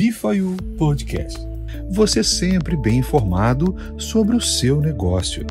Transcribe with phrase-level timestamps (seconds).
[0.00, 1.38] Bifayu Podcast.
[1.90, 5.46] Você sempre bem informado sobre o seu negócio.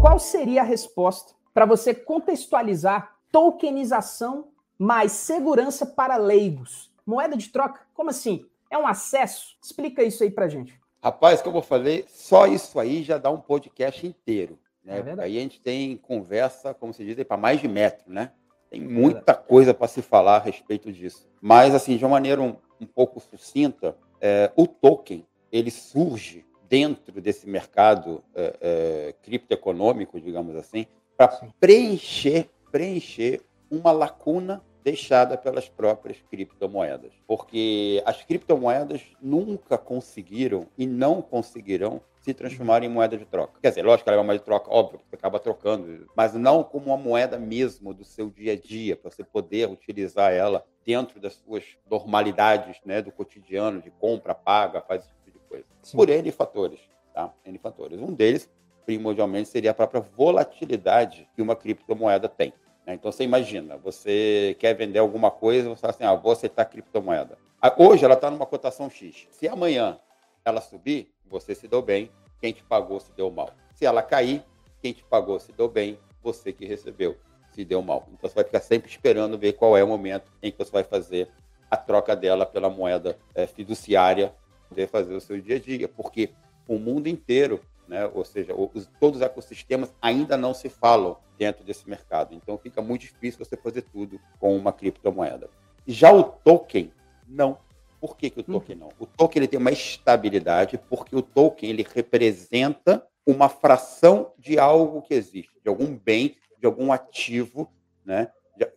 [0.00, 6.90] Qual seria a resposta para você contextualizar tokenização mais segurança para leigos?
[7.06, 7.82] Moeda de troca?
[7.94, 8.44] Como assim?
[8.68, 9.56] É um acesso?
[9.62, 10.76] Explica isso aí para gente.
[11.00, 14.58] Rapaz, como eu falei, só isso aí já dá um podcast inteiro.
[14.82, 15.04] Né?
[15.06, 18.32] É aí a gente tem conversa, como se diz, para mais de metro, né?
[18.70, 21.28] Tem muita coisa para se falar a respeito disso.
[21.40, 27.20] Mas, assim, de uma maneira um, um pouco sucinta, é, o token ele surge dentro
[27.20, 31.28] desse mercado é, é, criptoeconômico, digamos assim, para
[31.60, 33.40] preencher, preencher
[33.70, 37.12] uma lacuna deixada pelas próprias criptomoedas.
[37.26, 43.60] Porque as criptomoedas nunca conseguiram e não conseguirão se transformar em moeda de troca.
[43.62, 46.34] Quer dizer, lógico que ela é uma moeda de troca, óbvio, você acaba trocando, mas
[46.34, 50.66] não como uma moeda mesmo do seu dia a dia, para você poder utilizar ela
[50.84, 55.64] dentro das suas normalidades né, do cotidiano, de compra, paga, faz esse tipo de coisa.
[55.80, 55.96] Sim.
[55.96, 56.80] Por N fatores.
[57.14, 57.32] Tá?
[57.44, 58.00] N fatores.
[58.00, 58.50] Um deles,
[58.84, 62.52] primordialmente, seria a própria volatilidade que uma criptomoeda tem.
[62.84, 62.94] Né?
[62.94, 67.38] Então, você imagina, você quer vender alguma coisa, você fala assim, ah, vou aceitar criptomoeda.
[67.62, 69.28] Ah, hoje ela está numa cotação X.
[69.30, 70.00] Se amanhã
[70.44, 72.10] ela subir, você se deu bem,
[72.40, 73.50] quem te pagou se deu mal.
[73.74, 74.42] Se ela cair,
[74.80, 77.16] quem te pagou se deu bem, você que recebeu
[77.52, 78.06] se deu mal.
[78.12, 80.84] Então você vai ficar sempre esperando ver qual é o momento em que você vai
[80.84, 81.28] fazer
[81.70, 84.34] a troca dela pela moeda é, fiduciária,
[84.68, 86.30] poder fazer o seu dia a dia, porque
[86.68, 91.64] o mundo inteiro, né, ou seja, os, todos os ecossistemas ainda não se falam dentro
[91.64, 92.34] desse mercado.
[92.34, 95.48] Então fica muito difícil você fazer tudo com uma criptomoeda.
[95.86, 96.92] Já o token,
[97.26, 97.58] não.
[98.00, 98.60] Por que, que o uhum.
[98.60, 98.88] token não?
[98.98, 105.02] O token ele tem uma estabilidade porque o token ele representa uma fração de algo
[105.02, 107.68] que existe, de algum bem, de algum ativo,
[108.04, 108.30] né?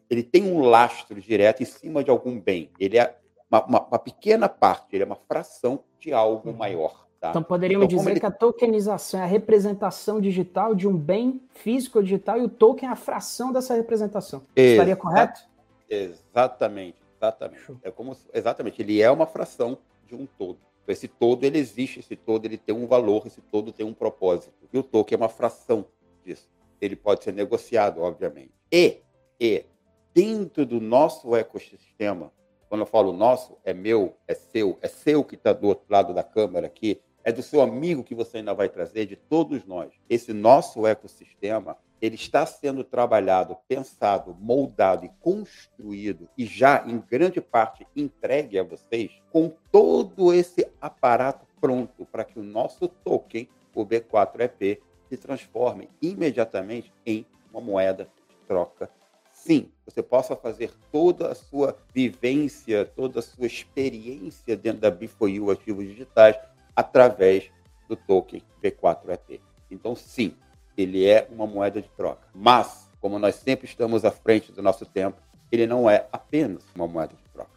[0.09, 2.69] Ele tem um lastro direto em cima de algum bem.
[2.77, 3.15] Ele é
[3.49, 6.55] uma, uma, uma pequena parte, ele é uma fração de algo uhum.
[6.55, 7.07] maior.
[7.19, 7.31] Tá?
[7.31, 8.19] Então poderíamos então, dizer ele...
[8.19, 12.49] que a tokenização é a representação digital de um bem físico ou digital e o
[12.49, 14.41] token é a fração dessa representação.
[14.55, 15.41] Exa Estaria correto?
[15.89, 16.97] Exatamente.
[17.19, 17.77] Exatamente.
[17.83, 20.57] É como exatamente, ele é uma fração de um todo.
[20.87, 24.53] Esse todo ele existe, esse todo ele tem um valor, esse todo tem um propósito.
[24.73, 25.85] E o token é uma fração
[26.25, 26.49] disso.
[26.81, 28.51] Ele pode ser negociado, obviamente.
[28.71, 29.01] E,
[29.39, 29.65] e
[30.13, 32.31] dentro do nosso ecossistema,
[32.67, 36.13] quando eu falo nosso, é meu, é seu, é seu que está do outro lado
[36.13, 39.91] da câmera aqui, é do seu amigo que você ainda vai trazer, de todos nós.
[40.09, 47.41] Esse nosso ecossistema, ele está sendo trabalhado, pensado, moldado e construído e já em grande
[47.41, 53.85] parte entregue a vocês com todo esse aparato pronto para que o nosso token, o
[53.85, 54.79] B4EP,
[55.09, 58.89] se transforme imediatamente em uma moeda de troca.
[59.31, 65.51] Sim, você possa fazer toda a sua vivência, toda a sua experiência dentro da B4U
[65.51, 66.37] Ativos Digitais
[66.75, 67.49] através
[67.87, 69.39] do token B4EP.
[69.71, 70.35] Então, sim,
[70.81, 72.27] ele é uma moeda de troca.
[72.33, 76.87] Mas, como nós sempre estamos à frente do nosso tempo, ele não é apenas uma
[76.87, 77.51] moeda de troca.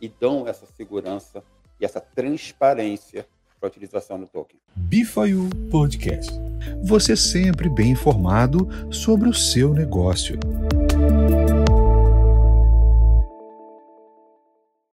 [0.00, 1.44] e dão essa segurança
[1.78, 3.26] e essa transparência
[3.60, 4.58] para a utilização do token.
[4.74, 6.32] Bifayu Podcast
[6.82, 10.38] você sempre bem informado sobre o seu negócio.